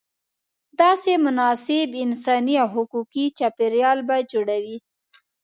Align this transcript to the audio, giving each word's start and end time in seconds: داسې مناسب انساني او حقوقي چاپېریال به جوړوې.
داسې 0.81 1.11
مناسب 1.25 1.89
انساني 2.03 2.55
او 2.61 2.67
حقوقي 2.75 3.25
چاپېریال 3.37 3.99
به 4.07 4.17
جوړوې. 4.31 4.77